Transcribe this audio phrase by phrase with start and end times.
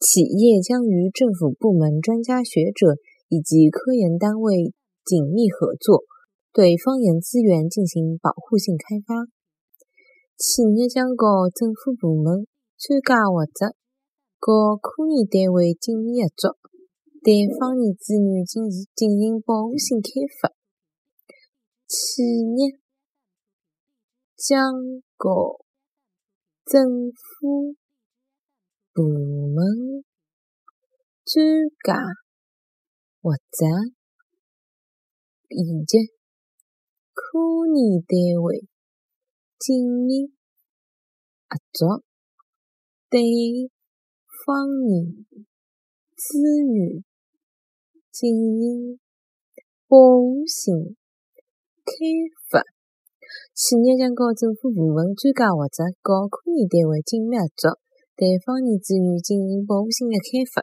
[0.00, 2.96] 企业将与政府部门、专家学者
[3.28, 4.72] 以及科研单位
[5.04, 6.04] 紧密合作，
[6.52, 9.26] 对方言资源进行保护性开发。
[10.36, 12.46] 企业将和政府部门、
[12.78, 13.74] 专家学者
[14.38, 16.56] 和科研单位紧密合作，
[17.24, 20.54] 对方言资源进行进行保护性开发。
[21.88, 22.78] 企业
[24.36, 24.72] 将
[25.16, 25.58] 和
[26.64, 27.74] 政府
[28.92, 29.87] 部门、
[31.30, 31.44] 专
[31.84, 32.00] 家
[33.20, 33.66] 或者
[35.50, 36.08] 以及
[37.12, 38.66] 科研单位
[39.58, 40.28] 紧密
[41.46, 42.02] 合作，
[43.10, 43.20] 对
[44.46, 45.26] 方言
[46.16, 47.04] 资源
[48.10, 48.98] 进行
[49.86, 50.96] 保护性
[51.84, 51.92] 开
[52.48, 52.62] 发。
[53.52, 57.78] 企业将和政府部门、专家或者和科研单位紧密合作，
[58.16, 60.62] 对方言资源进行保护性的开发。